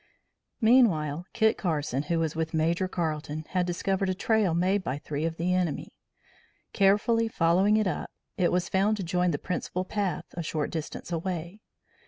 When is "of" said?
5.25-5.37